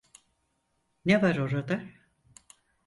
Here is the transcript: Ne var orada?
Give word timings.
Ne 1.05 1.21
var 1.21 1.37
orada? 1.39 1.83